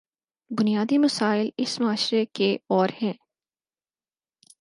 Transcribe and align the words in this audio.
بنیادی 0.49 0.97
مسائل 0.97 1.49
اس 1.57 1.79
معاشرے 1.79 2.25
کے 2.25 2.57
اور 2.67 2.89
ہیں۔ 3.01 3.13